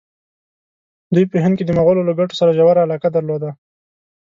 دوی 1.13 1.25
په 1.31 1.37
هند 1.43 1.55
کې 1.57 1.65
د 1.65 1.71
مغولو 1.77 2.07
له 2.09 2.13
ګټو 2.19 2.37
سره 2.39 2.55
ژوره 2.57 2.81
علاقه 2.85 3.09
درلوده. 3.11 3.49